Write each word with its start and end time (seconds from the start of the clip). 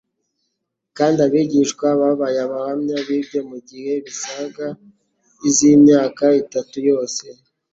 kandi 0.97 1.17
abigishwa 1.27 1.87
babaye 2.01 2.37
abahamya 2.45 2.97
b'ibyo 3.07 3.39
mu 3.49 3.57
gihe 3.69 3.93
gisaga 4.07 4.65
iznyaka 5.49 6.25
itatu 6.43 6.75
yose. 6.89 7.23